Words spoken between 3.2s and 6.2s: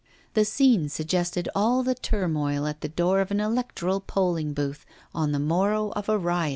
of an electoral polling booth on the morrow of a